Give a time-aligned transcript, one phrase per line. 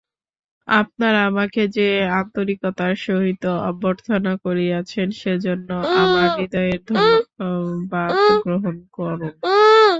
[0.67, 1.87] আপনারা আমাকে যে
[2.19, 5.69] আন্তরিকতার সহিত অভ্যর্থনা করিয়াছেন, সেজন্য
[6.01, 8.11] আমার হৃদয়ের ধন্যবাদ
[8.45, 9.33] গ্রহণ করুন।